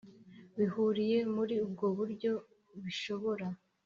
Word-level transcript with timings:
Bihuriye 0.57 1.17
Muri 1.35 1.53
Ubwo 1.65 1.85
Buryo 1.97 2.33
Bishobora 2.83 3.47